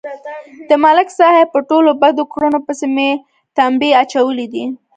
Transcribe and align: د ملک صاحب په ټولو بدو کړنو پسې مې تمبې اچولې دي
د 0.69 0.71
ملک 0.83 1.07
صاحب 1.19 1.47
په 1.53 1.59
ټولو 1.69 1.89
بدو 2.01 2.23
کړنو 2.33 2.59
پسې 2.67 2.85
مې 2.95 3.09
تمبې 3.57 3.89
اچولې 4.01 4.47
دي 4.53 4.65